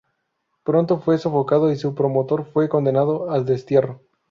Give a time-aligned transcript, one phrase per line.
[0.63, 4.01] Pronto fue sofocado y su promotor fue condenado al destierro.